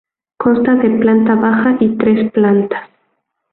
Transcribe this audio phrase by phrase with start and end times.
[0.39, 2.89] Consta de planta baja y tres plantas.